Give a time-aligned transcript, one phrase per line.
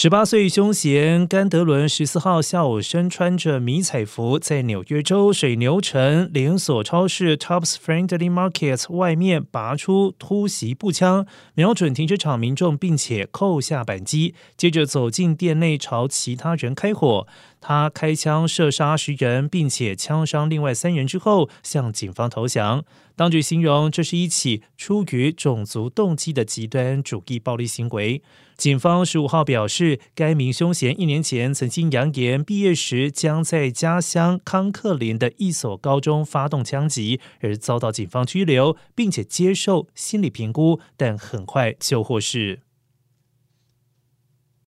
[0.00, 17.26] 十八岁凶嫌甘德伦十四号下午身穿着迷彩服，在纽约州水牛城连锁超市 Tops Friendly Market 外面拔出突袭步枪，瞄准停车场民众，并且扣下扳机，接着走进店内朝其他人开火。
[17.60, 22.84] 他开枪射杀十人，并且枪伤另外三人之后，向警方投降。
[23.16, 28.22] 当局形容这是一起出于种族动机的极端主义暴力行为。
[28.56, 42.67] 警方十五号表示，该名凶嫌一年前曾经扬言毕业时将在家乡康克林的一所高中发动枪击，而遭到警方拘留，并且接受心理评估，但很快就获释。